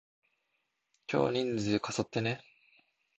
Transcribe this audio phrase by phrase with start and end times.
[1.11, 2.41] 今日人数過疎ってね？